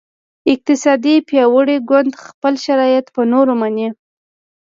[0.53, 3.89] اقتصادي پیاوړی ګوند خپل شرایط په نورو مني